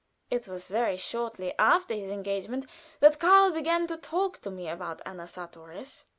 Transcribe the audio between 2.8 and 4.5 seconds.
that Karl began to talk to